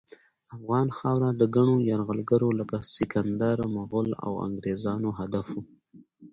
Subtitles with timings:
[0.55, 5.63] افغان خاوره د ګڼو یرغلګرو لکه سکندر، مغل، او انګریزانو هدف وه.